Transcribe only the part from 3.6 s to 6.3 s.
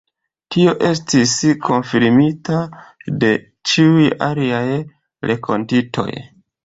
ĉiuj aliaj renkontitoj.